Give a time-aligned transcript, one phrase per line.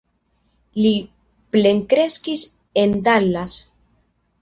[0.85, 0.93] Li
[1.57, 2.49] plenkreskis
[2.85, 3.59] en Dallas.